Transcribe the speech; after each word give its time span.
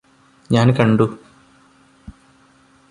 ഞാന് 0.49 0.73
കണ്ടു 0.73 1.05